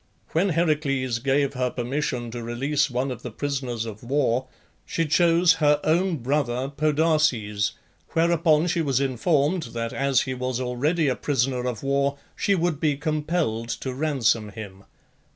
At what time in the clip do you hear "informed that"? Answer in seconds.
8.99-9.93